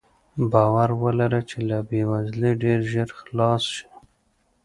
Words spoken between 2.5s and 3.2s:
ډېر ژر